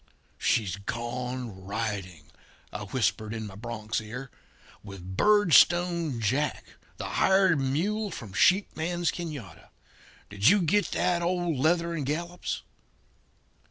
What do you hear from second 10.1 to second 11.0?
Did you get